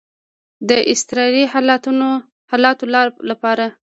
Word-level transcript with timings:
د 0.69 0.71
اضطراري 0.91 1.43
حالاتو 2.51 2.85
لپاره. 3.29 3.65